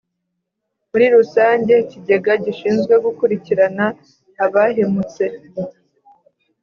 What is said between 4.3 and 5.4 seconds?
abahemutse.